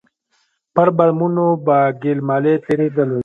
پر 0.75 0.87
بامونو 0.97 1.47
به 1.65 1.77
ګيل 2.01 2.19
مالې 2.27 2.53
تېرېدلې. 2.65 3.19